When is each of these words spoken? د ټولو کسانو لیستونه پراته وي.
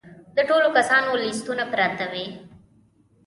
د 0.35 0.37
ټولو 0.49 0.67
کسانو 0.77 1.09
لیستونه 1.23 1.63
پراته 1.71 2.05
وي. 2.11 2.25